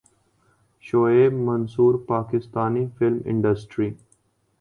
Shoaib 0.83 1.33
Mansoor 1.33 1.93
Pakistani 2.07 2.85
film 2.97 3.19
industry 3.25 3.89